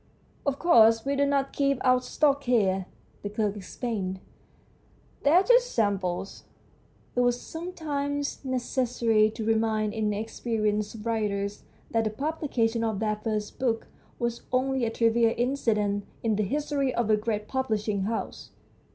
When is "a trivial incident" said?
14.85-16.05